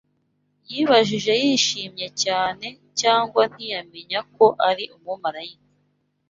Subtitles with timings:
[0.69, 2.67] yibajije yishimye cyane,
[2.99, 5.69] cyangwa ntiyamenya ko ari umumarayika